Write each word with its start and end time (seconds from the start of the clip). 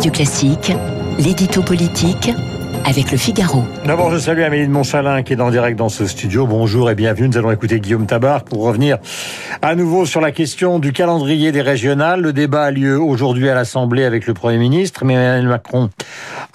Radio 0.00 0.12
Classique, 0.12 0.72
l'édito 1.18 1.60
politique 1.60 2.30
avec 2.86 3.12
le 3.12 3.18
Figaro. 3.18 3.64
D'abord, 3.84 4.10
je 4.10 4.16
salue 4.16 4.40
Amélie 4.40 4.66
de 4.66 4.72
Montchalin 4.72 5.22
qui 5.22 5.34
est 5.34 5.40
en 5.42 5.50
direct 5.50 5.78
dans 5.78 5.90
ce 5.90 6.06
studio. 6.06 6.46
Bonjour 6.46 6.90
et 6.90 6.94
bienvenue. 6.94 7.28
Nous 7.28 7.36
allons 7.36 7.50
écouter 7.50 7.80
Guillaume 7.80 8.06
Tabar 8.06 8.44
pour 8.44 8.62
revenir 8.62 8.96
à 9.60 9.74
nouveau 9.74 10.06
sur 10.06 10.22
la 10.22 10.32
question 10.32 10.78
du 10.78 10.94
calendrier 10.94 11.52
des 11.52 11.60
régionales. 11.60 12.22
Le 12.22 12.32
débat 12.32 12.62
a 12.62 12.70
lieu 12.70 12.98
aujourd'hui 12.98 13.50
à 13.50 13.54
l'Assemblée 13.54 14.04
avec 14.04 14.26
le 14.26 14.32
Premier 14.32 14.56
ministre, 14.56 15.04
mais 15.04 15.12
Emmanuel 15.12 15.48
Macron 15.48 15.90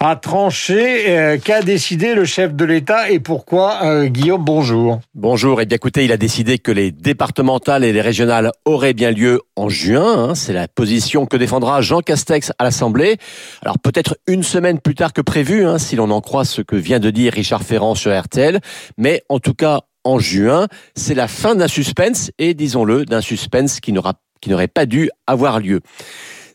a 0.00 0.16
tranché. 0.16 1.10
Euh, 1.10 1.38
Qu'a 1.38 1.62
décidé 1.62 2.14
le 2.14 2.24
chef 2.24 2.54
de 2.54 2.64
l'État 2.64 3.10
et 3.10 3.20
pourquoi 3.20 3.80
euh, 3.84 4.06
Guillaume, 4.06 4.44
bonjour. 4.44 5.00
Bonjour. 5.14 5.60
Et 5.60 5.62
eh 5.62 5.66
bien 5.66 5.76
écoutez, 5.76 6.04
il 6.04 6.12
a 6.12 6.16
décidé 6.16 6.58
que 6.58 6.70
les 6.70 6.92
départementales 6.92 7.84
et 7.84 7.92
les 7.92 8.00
régionales 8.00 8.52
auraient 8.64 8.94
bien 8.94 9.10
lieu 9.10 9.40
en 9.56 9.68
juin. 9.68 10.30
Hein. 10.30 10.34
C'est 10.34 10.52
la 10.52 10.68
position 10.68 11.26
que 11.26 11.36
défendra 11.36 11.80
Jean 11.80 12.00
Castex 12.00 12.52
à 12.58 12.64
l'Assemblée. 12.64 13.16
Alors 13.62 13.78
peut-être 13.78 14.16
une 14.26 14.42
semaine 14.42 14.80
plus 14.80 14.94
tard 14.94 15.12
que 15.12 15.20
prévu, 15.20 15.64
hein, 15.64 15.78
si 15.78 15.96
l'on 15.96 16.10
en 16.10 16.20
croit 16.20 16.44
ce 16.44 16.62
que 16.62 16.76
vient 16.76 17.00
de 17.00 17.10
dire 17.10 17.32
Richard 17.32 17.62
Ferrand 17.62 17.94
sur 17.94 18.18
RTL. 18.18 18.60
Mais 18.98 19.22
en 19.28 19.38
tout 19.38 19.54
cas, 19.54 19.82
en 20.04 20.18
juin, 20.18 20.68
c'est 20.94 21.14
la 21.14 21.28
fin 21.28 21.54
d'un 21.54 21.68
suspense 21.68 22.30
et 22.38 22.54
disons-le, 22.54 23.04
d'un 23.04 23.20
suspense 23.20 23.80
qui 23.80 23.92
n'aura 23.92 24.14
qui 24.40 24.50
n'aurait 24.50 24.68
pas 24.68 24.86
dû 24.86 25.10
avoir 25.26 25.60
lieu. 25.60 25.80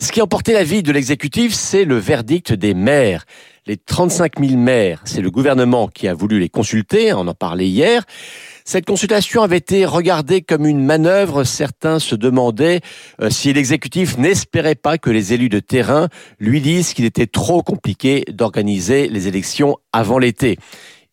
Ce 0.02 0.12
qui 0.12 0.20
a 0.20 0.24
emporté 0.24 0.54
la 0.54 0.64
vie 0.64 0.82
de 0.82 0.92
l'exécutif, 0.92 1.54
c'est 1.54 1.86
le 1.86 1.96
verdict 1.96 2.54
des 2.54 2.74
maires. 2.74 3.24
Les 3.68 3.78
35 3.78 4.40
000 4.40 4.58
maires, 4.58 5.00
c'est 5.06 5.22
le 5.22 5.30
gouvernement 5.30 5.88
qui 5.88 6.08
a 6.08 6.16
voulu 6.16 6.40
les 6.40 6.50
consulter, 6.50 7.14
on 7.14 7.28
en 7.28 7.36
parlait 7.36 7.68
hier. 7.68 8.04
Cette 8.66 8.88
consultation 8.88 9.44
avait 9.44 9.58
été 9.58 9.86
regardée 9.86 10.42
comme 10.42 10.66
une 10.66 10.84
manœuvre. 10.84 11.44
Certains 11.44 12.00
se 12.00 12.16
demandaient 12.16 12.82
euh, 13.22 13.30
si 13.30 13.54
l'exécutif 13.54 14.18
n'espérait 14.18 14.74
pas 14.74 14.98
que 14.98 15.12
les 15.12 15.34
élus 15.34 15.50
de 15.50 15.60
terrain 15.60 16.10
lui 16.40 16.62
disent 16.62 16.96
qu'il 16.96 17.06
était 17.06 17.28
trop 17.28 17.62
compliqué 17.62 18.26
d'organiser 18.28 19.08
les 19.08 19.28
élections 19.28 19.78
avant 19.94 20.18
l'été. 20.18 20.58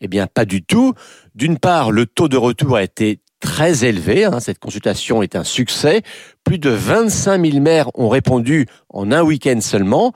Eh 0.00 0.08
bien, 0.08 0.26
pas 0.26 0.46
du 0.46 0.62
tout. 0.62 0.94
D'une 1.34 1.58
part, 1.58 1.90
le 1.90 2.06
taux 2.06 2.28
de 2.28 2.38
retour 2.38 2.76
a 2.76 2.82
été 2.82 3.20
très 3.40 3.84
élevé. 3.84 4.24
Hein. 4.24 4.40
Cette 4.40 4.58
consultation 4.58 5.22
est 5.22 5.36
un 5.36 5.44
succès. 5.44 6.02
Plus 6.44 6.58
de 6.58 6.70
25 6.70 7.44
000 7.44 7.60
maires 7.60 7.90
ont 7.94 8.08
répondu 8.08 8.66
en 8.88 9.12
un 9.12 9.22
week-end 9.22 9.60
seulement. 9.60 10.12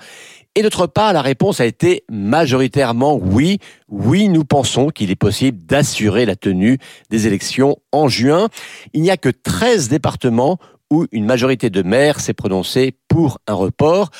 Et 0.55 0.63
d'autre 0.63 0.87
part, 0.87 1.15
la 1.15 1.23
réponse 1.23 1.61
a 1.61 1.67
été 1.67 2.05
majoritairement 2.11 3.17
oui. 3.17 3.59
Oui, 3.89 4.29
nous 4.29 4.45
pensons 4.45 4.89
qu'il 4.89 5.11
est 5.11 5.17
possible 5.17 5.65
d'assurer 5.65 6.27
la 6.27 6.37
tenue 6.37 6.79
des 7.09 7.27
élections 7.27 7.77
en 7.91 8.09
juin. 8.09 8.49
Il 8.93 9.01
n'y 9.01 9.11
a 9.11 9.17
que 9.17 9.31
13 9.31 9.89
départements 9.89 10.59
où 10.91 11.07
une 11.11 11.25
majorité 11.25 11.71
de 11.71 11.83
maires 11.83 12.21
s'est 12.21 12.35
prononcée 12.35 12.95
pour 13.09 13.39
un 13.47 13.55
report. 13.55 14.11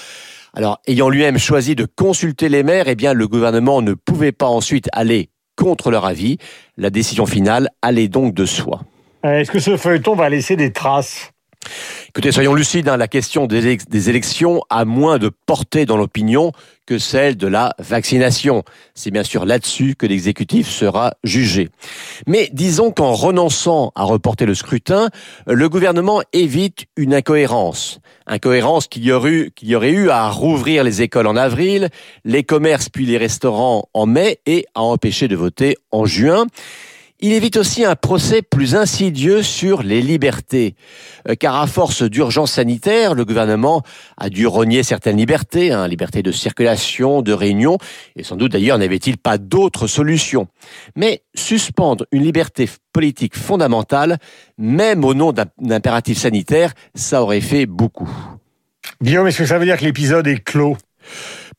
Alors, 0.55 0.81
ayant 0.87 1.11
lui-même 1.11 1.39
choisi 1.39 1.75
de 1.75 1.85
consulter 1.85 2.49
les 2.49 2.63
maires, 2.63 2.89
eh 2.89 2.95
bien, 2.95 3.13
le 3.13 3.29
gouvernement 3.29 3.83
ne 3.83 3.93
pouvait 3.93 4.33
pas 4.33 4.47
ensuite 4.47 4.89
aller 4.93 5.29
contre 5.57 5.91
leur 5.91 6.07
avis. 6.07 6.39
La 6.79 6.89
décision 6.89 7.27
finale 7.27 7.69
allait 7.83 8.09
donc 8.09 8.33
de 8.33 8.47
soi. 8.47 8.81
Euh, 9.25 9.41
est-ce 9.41 9.51
que 9.51 9.61
ce 9.61 9.77
feuilleton 9.77 10.15
va 10.15 10.29
laisser 10.29 10.57
des 10.57 10.73
traces? 10.73 11.33
Écoutez, 12.09 12.33
soyons 12.33 12.55
lucides, 12.55 12.89
hein, 12.89 12.97
la 12.97 13.09
question 13.09 13.47
des, 13.47 14.11
élections 14.11 14.63
a 14.69 14.85
moins 14.85 15.19
de 15.19 15.31
portée 15.47 15.87
dans 15.87 15.97
l'opinion 15.97 16.53
que 16.87 16.99
celle 16.99 17.37
de 17.37 17.47
la 17.47 17.75
vaccination. 17.79 18.65
C'est 18.95 19.11
bien 19.11 19.23
sûr 19.23 19.47
là-dessus 19.47 19.95
que 19.95 20.05
l'exécutif 20.05 20.69
sera 20.69 21.15
jugé. 21.25 21.71
Mais 22.27 22.51
disons 22.53 22.91
qu'en 22.91 23.13
renonçant 23.13 23.93
à 23.95 24.03
reporter 24.03 24.45
le 24.45 24.55
scrutin, 24.55 25.09
le 25.47 25.69
gouvernement 25.69 26.21
évite 26.33 26.87
une 26.97 27.15
incohérence. 27.15 28.01
Incohérence 28.27 28.89
qu'il 28.89 29.05
y 29.05 29.13
aurait 29.13 29.91
eu 29.91 30.11
à 30.11 30.29
rouvrir 30.29 30.85
les 30.85 31.01
écoles 31.01 31.29
en 31.29 31.37
avril, 31.37 31.89
les 32.25 32.43
commerces 32.43 32.89
puis 32.89 33.07
les 33.07 33.17
restaurants 33.17 33.89
en 33.95 34.07
mai 34.07 34.41
et 34.47 34.67
à 34.75 34.83
empêcher 34.83 35.29
de 35.29 35.37
voter 35.37 35.77
en 35.93 36.05
juin. 36.05 36.47
Il 37.25 37.33
évite 37.35 37.57
aussi 37.57 37.85
un 37.85 37.95
procès 37.95 38.43
plus 38.43 38.75
insidieux 38.75 39.45
sur 39.45 39.85
les 39.85 40.03
libertés, 40.03 40.75
euh, 41.29 41.37
car 41.37 41.55
à 41.55 41.69
force 41.69 42.03
d'urgence 42.03 42.51
sanitaire, 42.51 43.15
le 43.15 43.25
gouvernement 43.25 43.85
a 44.19 44.29
dû 44.29 44.45
rogner 44.45 44.83
certaines 44.83 45.19
libertés, 45.19 45.71
hein, 45.71 45.87
liberté 45.87 46.25
de 46.25 46.33
circulation, 46.33 47.23
de 47.23 47.33
réunion, 47.33 47.79
et 48.17 48.25
sans 48.25 48.35
doute 48.35 48.51
d'ailleurs 48.51 48.77
n'avait-il 48.77 49.19
pas 49.19 49.39
d'autre 49.39 49.87
solution. 49.87 50.49
Mais 50.97 51.23
suspendre 51.37 52.07
une 52.11 52.25
liberté 52.25 52.69
politique 52.93 53.37
fondamentale, 53.37 54.19
même 54.59 55.05
au 55.05 55.15
nom 55.15 55.33
d'un 55.33 55.47
impératif 55.71 56.19
sanitaire, 56.19 56.73
ça 56.97 57.23
aurait 57.23 57.41
fait 57.41 57.67
beaucoup. 57.67 58.11
Guillaume, 59.01 59.29
est-ce 59.29 59.39
que 59.39 59.47
ça 59.47 59.61
veut 59.61 59.65
dire 59.65 59.79
que 59.79 59.85
l'épisode 59.85 60.27
est 60.27 60.43
clos? 60.43 60.77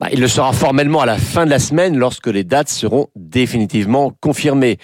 Bah, 0.03 0.09
il 0.11 0.19
le 0.19 0.27
sera 0.27 0.51
formellement 0.51 0.99
à 0.99 1.05
la 1.05 1.17
fin 1.17 1.45
de 1.45 1.49
la 1.49 1.59
semaine 1.59 1.97
lorsque 1.97 2.27
les 2.27 2.43
dates 2.43 2.67
seront 2.67 3.07
définitivement 3.15 4.11
confirmées. 4.19 4.77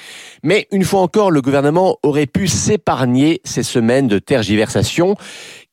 Mais 0.43 0.65
une 0.71 0.85
fois 0.85 1.01
encore, 1.01 1.29
le 1.29 1.41
gouvernement 1.41 1.97
aurait 2.03 2.25
pu 2.25 2.47
s'épargner 2.47 3.41
ces 3.43 3.63
semaines 3.63 4.07
de 4.07 4.17
tergiversation 4.17 5.17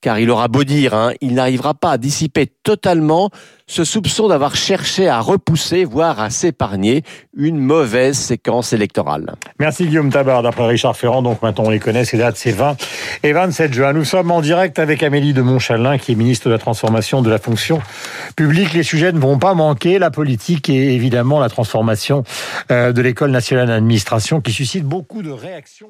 car 0.01 0.19
il 0.19 0.31
aura 0.31 0.49
beau 0.49 0.65
dire, 0.65 0.95
hein, 0.95 1.13
il 1.21 1.35
n'arrivera 1.35 1.75
pas 1.75 1.93
à 1.93 1.99
dissiper 1.99 2.47
totalement 2.47 3.31
ce 3.67 3.83
soupçon 3.83 4.29
d'avoir 4.29 4.55
cherché 4.55 5.09
à 5.09 5.21
repousser, 5.21 5.85
voire 5.85 6.21
à 6.21 6.31
s'épargner 6.31 7.03
une 7.37 7.59
mauvaise 7.59 8.17
séquence 8.17 8.73
électorale. 8.73 9.35
Merci 9.59 9.87
Guillaume 9.87 10.11
Tabar, 10.11 10.43
d'après 10.43 10.67
Richard 10.67 10.97
Ferrand, 10.97 11.23
donc 11.23 11.43
maintenant 11.43 11.65
on 11.67 11.71
les 11.71 11.81
connaît, 11.81 12.05
ces 12.05 12.19
dates 12.19 12.37
c'est 12.37 12.53
20 12.53 12.77
et 13.25 13.33
27 13.33 13.75
juin. 13.75 13.93
Nous 13.93 14.05
sommes 14.05 14.31
en 14.31 14.41
direct 14.41 14.79
avec 14.79 15.03
Amélie 15.03 15.33
de 15.33 15.43
Montchalin, 15.43 15.99
qui 15.99 16.13
est 16.13 16.15
ministre 16.15 16.47
de 16.47 16.53
la 16.53 16.59
Transformation 16.59 17.23
de 17.23 17.31
la 17.31 17.39
fonction 17.39 17.81
publique. 18.37 18.73
Les 18.75 18.85
sujets 18.85 19.11
ne 19.11 19.19
vont 19.19 19.39
pas 19.39 19.55
manquer, 19.55 19.99
la 19.99 20.11
politique 20.11 20.69
et 20.69 20.95
évidemment 20.95 21.41
la 21.41 21.49
transformation 21.49 22.23
euh, 22.71 22.93
de 22.93 23.03
l'École 23.03 23.31
nationale 23.31 23.67
d'administration 23.67 24.41
qui 24.41 24.53
suscite 24.53 24.85
beaucoup 24.85 25.23
de 25.23 25.31
réactions. 25.31 25.89